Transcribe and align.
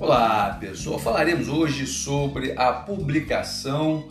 Olá, 0.00 0.56
pessoal. 0.58 0.98
Falaremos 0.98 1.50
hoje 1.50 1.86
sobre 1.86 2.54
a 2.56 2.72
publicação 2.72 4.08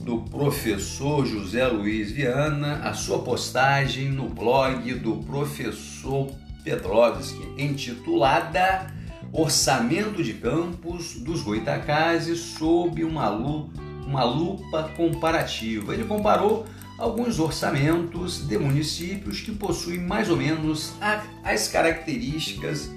do 0.00 0.18
professor 0.18 1.26
José 1.26 1.66
Luiz 1.66 2.12
Viana, 2.12 2.76
a 2.84 2.94
sua 2.94 3.18
postagem 3.18 4.10
no 4.10 4.28
blog 4.28 4.94
do 4.94 5.16
professor 5.16 6.30
Petrovski, 6.62 7.42
intitulada 7.58 8.86
Orçamento 9.32 10.22
de 10.22 10.34
Campos 10.34 11.16
dos 11.16 11.42
Goitacazes 11.42 12.38
sob 12.38 13.02
uma, 13.02 13.28
uma 13.28 14.22
lupa 14.22 14.84
comparativa. 14.96 15.94
Ele 15.94 16.04
comparou 16.04 16.64
alguns 16.96 17.40
orçamentos 17.40 18.46
de 18.46 18.56
municípios 18.56 19.40
que 19.40 19.50
possuem 19.50 19.98
mais 19.98 20.30
ou 20.30 20.36
menos 20.36 20.92
as 21.42 21.66
características 21.66 22.88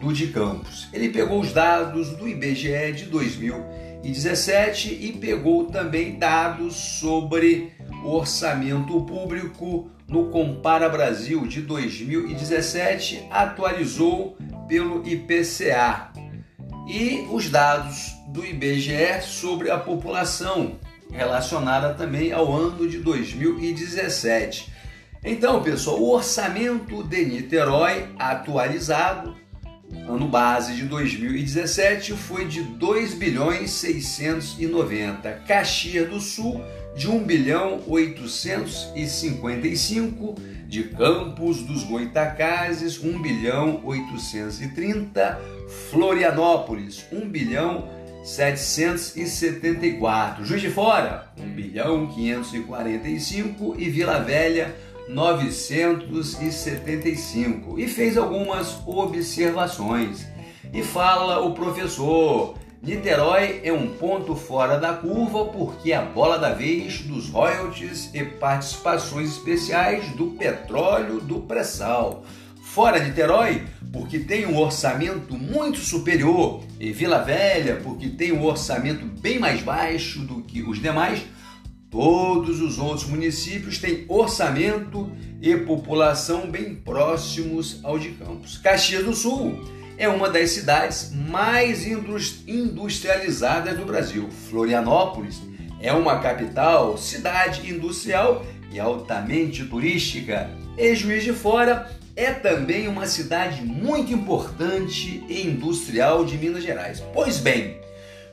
do 0.00 0.12
de 0.12 0.28
Campos. 0.28 0.88
Ele 0.92 1.08
pegou 1.08 1.40
os 1.40 1.52
dados 1.52 2.10
do 2.16 2.28
IBGE 2.28 2.92
de 2.94 3.04
2017 3.06 4.88
e 4.88 5.12
pegou 5.12 5.64
também 5.66 6.18
dados 6.18 6.74
sobre 6.74 7.72
o 8.04 8.10
orçamento 8.10 9.00
público 9.04 9.90
no 10.08 10.26
Compara 10.26 10.88
Brasil 10.88 11.46
de 11.46 11.62
2017, 11.62 13.26
atualizou 13.30 14.36
pelo 14.68 15.06
IPCA. 15.06 16.12
E 16.86 17.26
os 17.32 17.50
dados 17.50 18.14
do 18.28 18.46
IBGE 18.46 19.22
sobre 19.22 19.70
a 19.70 19.78
população, 19.78 20.78
relacionada 21.10 21.94
também 21.94 22.32
ao 22.32 22.52
ano 22.54 22.88
de 22.88 22.98
2017. 22.98 24.72
Então, 25.24 25.60
pessoal, 25.60 25.98
o 25.98 26.12
orçamento 26.12 27.02
de 27.02 27.24
Niterói 27.24 28.08
atualizado 28.16 29.34
ano 30.08 30.28
base 30.28 30.74
de 30.74 30.84
2017 30.84 32.12
foi 32.12 32.44
de 32.46 32.62
2 32.62 33.14
bilhões 33.14 33.70
690, 33.70 35.42
Caxias 35.46 36.06
do 36.08 36.20
Sul 36.20 36.62
de 36.96 37.10
1 37.10 37.24
bilhão 37.24 37.82
855, 37.86 40.36
de 40.66 40.84
Campos 40.84 41.62
dos 41.62 41.84
Goitacazes 41.84 42.98
1 43.02 43.20
bilhão 43.20 43.82
830, 43.84 45.38
Florianópolis 45.90 47.04
1 47.12 47.28
bilhão 47.28 47.90
774, 48.24 50.42
Juiz 50.44 50.62
de 50.62 50.70
Fora 50.70 51.30
1 51.38 51.48
bilhão 51.50 52.06
545 52.08 53.76
e 53.78 53.90
Vila 53.90 54.18
Velha 54.18 54.74
975 55.08 57.78
e 57.78 57.86
fez 57.86 58.16
algumas 58.16 58.78
observações. 58.86 60.26
E 60.72 60.82
fala 60.82 61.38
o 61.40 61.52
professor: 61.54 62.56
Niterói 62.82 63.60
é 63.64 63.72
um 63.72 63.88
ponto 63.88 64.34
fora 64.34 64.78
da 64.78 64.92
curva 64.92 65.46
porque 65.46 65.92
a 65.92 66.02
bola 66.02 66.38
da 66.38 66.52
vez 66.52 67.00
dos 67.00 67.30
royalties 67.30 68.10
e 68.14 68.22
participações 68.24 69.30
especiais 69.30 70.10
do 70.10 70.32
petróleo 70.32 71.20
do 71.20 71.40
pré-sal. 71.40 72.24
Fora 72.62 72.98
Niterói, 72.98 73.62
porque 73.90 74.18
tem 74.18 74.44
um 74.44 74.58
orçamento 74.58 75.32
muito 75.34 75.78
superior, 75.78 76.62
e 76.78 76.92
Vila 76.92 77.22
Velha, 77.22 77.80
porque 77.82 78.08
tem 78.08 78.32
um 78.32 78.44
orçamento 78.44 79.06
bem 79.06 79.38
mais 79.38 79.62
baixo 79.62 80.20
do 80.20 80.42
que 80.42 80.62
os 80.62 80.82
demais, 80.82 81.22
Todos 81.90 82.60
os 82.60 82.78
outros 82.78 83.06
municípios 83.06 83.78
têm 83.78 84.04
orçamento 84.08 85.10
e 85.40 85.56
população 85.56 86.50
bem 86.50 86.74
próximos 86.74 87.80
ao 87.84 87.98
de 87.98 88.10
Campos. 88.10 88.58
Caxias 88.58 89.04
do 89.04 89.14
Sul 89.14 89.58
é 89.96 90.08
uma 90.08 90.28
das 90.28 90.50
cidades 90.50 91.12
mais 91.14 91.86
industrializadas 91.86 93.78
do 93.78 93.84
Brasil. 93.84 94.28
Florianópolis 94.50 95.40
é 95.80 95.92
uma 95.92 96.18
capital, 96.18 96.98
cidade 96.98 97.70
industrial 97.70 98.44
e 98.72 98.80
altamente 98.80 99.64
turística. 99.64 100.50
E 100.76 100.94
Juiz 100.94 101.22
de 101.22 101.32
Fora 101.32 101.90
é 102.16 102.32
também 102.32 102.88
uma 102.88 103.06
cidade 103.06 103.62
muito 103.62 104.12
importante 104.12 105.24
e 105.28 105.46
industrial 105.46 106.24
de 106.24 106.36
Minas 106.36 106.62
Gerais. 106.62 107.02
Pois 107.14 107.38
bem, 107.38 107.78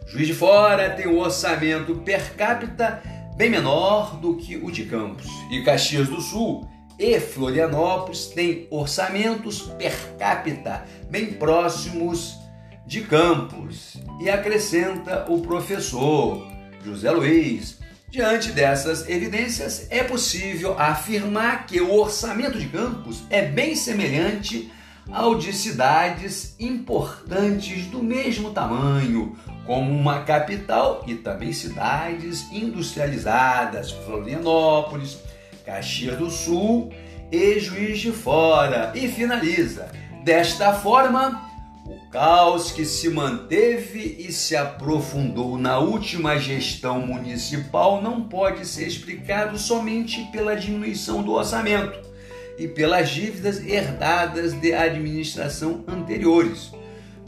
Juiz 0.08 0.28
de 0.28 0.34
Fora 0.34 0.90
tem 0.90 1.08
um 1.08 1.20
orçamento 1.20 1.96
per 1.96 2.34
capita 2.36 3.02
bem 3.36 3.50
menor 3.50 4.18
do 4.18 4.36
que 4.36 4.58
o 4.58 4.72
de 4.72 4.86
Campos. 4.86 5.28
E 5.50 5.64
Caxias 5.64 6.08
do 6.08 6.22
Sul 6.22 6.68
e 7.00 7.20
Florianópolis 7.20 8.28
têm 8.28 8.68
orçamentos 8.70 9.62
per 9.78 9.96
capita 10.18 10.86
bem 11.10 11.34
próximos 11.34 12.38
de 12.86 13.02
Campos. 13.02 13.98
E 14.22 14.30
acrescenta 14.30 15.26
o 15.28 15.42
professor 15.42 16.48
José 16.84 17.12
Luiz. 17.12 17.80
Diante 18.10 18.52
dessas 18.52 19.10
evidências, 19.10 19.88
é 19.90 20.04
possível 20.04 20.78
afirmar 20.78 21.66
que 21.66 21.82
o 21.82 21.92
orçamento 21.96 22.60
de 22.60 22.68
Campos 22.68 23.24
é 23.32 23.42
bem 23.42 23.76
semelhante 23.76 24.72
ao 25.12 25.36
de 25.36 25.52
cidades 25.54 26.56
importantes 26.60 27.88
do 27.88 28.02
mesmo 28.02 28.52
tamanho, 28.52 29.36
como 29.66 29.92
uma 29.92 30.22
capital 30.22 31.04
e 31.08 31.16
também 31.16 31.54
cidades 31.54 32.52
industrializadas, 32.52 33.92
Florianópolis, 33.92 35.18
Caxias 35.66 36.18
do 36.18 36.30
Sul 36.30 36.92
e 37.32 37.60
Juiz 37.60 38.00
de 38.00 38.12
Fora. 38.12 38.92
E 38.96 39.08
finaliza. 39.08 39.92
Desta 40.24 40.74
forma, 40.74 41.50
o 41.86 42.10
caos 42.10 42.72
que 42.72 42.86
se 42.86 43.10
manteve 43.10 44.18
e 44.20 44.32
se 44.32 44.56
aprofundou 44.56 45.58
na 45.58 45.80
última 45.80 46.38
gestão 46.38 47.06
municipal 47.06 48.02
não 48.02 48.22
pode 48.22 48.66
ser 48.66 48.88
explicado 48.88 49.58
somente 49.58 50.24
pela 50.32 50.56
diminuição 50.56 51.22
do 51.22 51.34
orçamento 51.34 52.13
e 52.58 52.68
pelas 52.68 53.10
dívidas 53.10 53.66
herdadas 53.66 54.54
de 54.54 54.74
administração 54.74 55.84
anteriores 55.88 56.72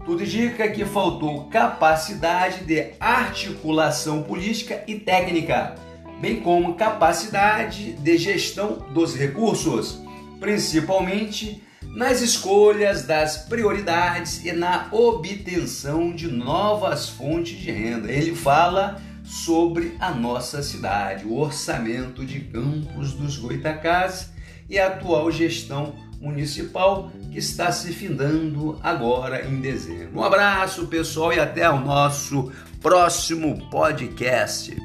tudo 0.06 0.24
indica 0.24 0.69
que 0.69 0.86
faltou 0.86 1.46
capacidade 1.46 2.63
de 2.63 2.91
articulação 3.00 4.22
política 4.22 4.84
e 4.88 5.00
técnica, 5.00 5.74
bem 6.22 6.41
como 6.41 6.75
capacidade 6.75 7.94
de 7.94 8.16
gestão 8.16 8.86
dos 8.94 9.16
recursos, 9.16 10.00
principalmente 10.40 11.63
nas 11.81 12.22
escolhas 12.22 13.03
das 13.03 13.38
prioridades 13.38 14.46
e 14.46 14.52
na 14.52 14.88
obtenção 14.92 16.13
de 16.13 16.28
novas 16.28 17.09
fontes 17.09 17.57
de 17.57 17.72
renda. 17.72 18.12
Ele 18.12 18.36
fala 18.36 19.02
sobre 19.24 19.96
a 20.00 20.12
nossa 20.12 20.62
cidade, 20.62 21.25
o 21.25 21.36
orçamento 21.40 22.24
de 22.24 22.42
Campos 22.42 23.13
dos 23.13 23.38
Goitacás 23.38 24.34
e 24.69 24.79
a 24.79 24.87
atual 24.87 25.31
gestão 25.31 25.93
municipal 26.19 27.11
que 27.31 27.37
está 27.37 27.71
se 27.71 27.91
findando 27.91 28.79
agora 28.81 29.45
em 29.45 29.59
dezembro. 29.59 30.19
Um 30.19 30.23
abraço, 30.23 30.87
pessoal, 30.87 31.33
e 31.33 31.39
até 31.39 31.69
o 31.69 31.79
nosso 31.79 32.51
próximo 32.81 33.69
podcast. 33.69 34.75